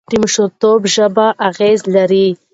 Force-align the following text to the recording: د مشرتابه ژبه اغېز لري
د 0.11 0.13
مشرتابه 0.21 0.87
ژبه 0.95 1.25
اغېز 1.49 1.79
لري 1.95 2.27